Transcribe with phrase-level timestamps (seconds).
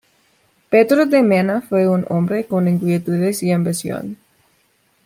[0.71, 4.17] Pedro de Mena fue un hombre con inquietudes y ambición.